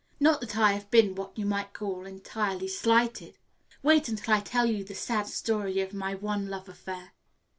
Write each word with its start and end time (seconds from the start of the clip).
"Not 0.19 0.41
that 0.41 0.57
I 0.57 0.71
have 0.71 0.89
been 0.89 1.13
what 1.13 1.37
you 1.37 1.45
might 1.45 1.73
call 1.73 2.07
entirely 2.07 2.67
slighted. 2.67 3.37
Wait 3.83 4.09
until 4.09 4.33
I 4.33 4.39
tell 4.39 4.65
you 4.65 4.83
the 4.83 4.95
sad 4.95 5.27
story 5.27 5.79
of 5.79 5.93
my 5.93 6.15
one 6.15 6.49
love 6.49 6.67
affair." 6.67 7.11